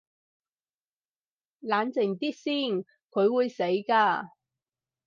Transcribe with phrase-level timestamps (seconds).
[1.59, 4.31] 冷靜啲先，佢會死㗎